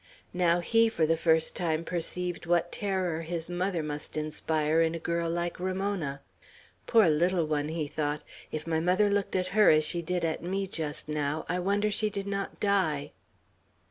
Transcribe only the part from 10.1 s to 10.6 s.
at